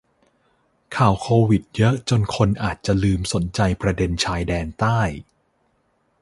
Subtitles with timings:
[0.95, 5.01] ข่าวโควิดเยอะจนคนอาจลืมสนใจประเด็นชายแดนใต้